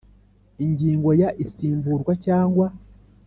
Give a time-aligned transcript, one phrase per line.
[0.65, 2.65] Ingingo ya isimburwa cyangwa